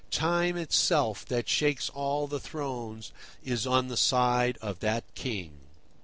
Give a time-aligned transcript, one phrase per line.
[0.09, 3.11] Time itself, that shakes all the thrones,
[3.43, 5.59] is on the side of that king.